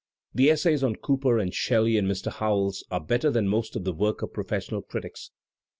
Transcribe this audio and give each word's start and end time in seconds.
The 0.33 0.49
essays 0.49 0.83
on 0.83 0.95
Cooper 0.95 1.37
and 1.37 1.53
Shelley 1.53 1.95
and 1.95 2.07
Mr. 2.07 2.31
Howells 2.31 2.83
are 2.89 2.99
better 2.99 3.29
than 3.29 3.47
most 3.47 3.75
of 3.75 3.83
the 3.83 3.93
work 3.93 4.23
of 4.23 4.33
professional 4.33 4.81
critics. 4.81 5.29